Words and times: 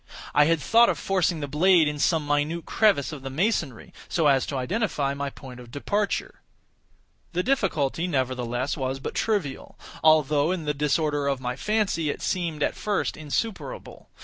I 0.33 0.45
had 0.45 0.59
thought 0.59 0.89
of 0.89 0.97
forcing 0.97 1.41
the 1.41 1.47
blade 1.47 1.87
in 1.87 1.99
some 1.99 2.25
minute 2.25 2.65
crevice 2.65 3.11
of 3.11 3.21
the 3.21 3.29
masonry, 3.29 3.93
so 4.09 4.25
as 4.25 4.47
to 4.47 4.57
identify 4.57 5.13
my 5.13 5.29
point 5.29 5.59
of 5.59 5.69
departure. 5.69 6.41
The 7.33 7.43
difficulty, 7.43 8.07
nevertheless, 8.07 8.75
was 8.75 8.97
but 8.99 9.13
trivial; 9.13 9.77
although, 10.03 10.49
in 10.51 10.65
the 10.65 10.73
disorder 10.73 11.27
of 11.27 11.39
my 11.39 11.55
fancy, 11.55 12.09
it 12.09 12.23
seemed 12.23 12.63
at 12.63 12.73
first 12.73 13.15
insuperable. 13.15 14.09